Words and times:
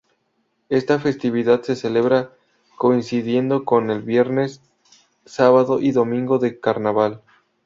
Esta 0.69 0.97
festividad 0.97 1.61
se 1.61 1.75
celebra 1.75 2.33
coincidiendo 2.75 3.65
con 3.65 3.91
el 3.91 4.01
viernes, 4.01 4.59
sábado 5.25 5.79
y 5.79 5.91
domingo 5.91 6.39
de 6.39 6.59
carnaval. 6.59 7.21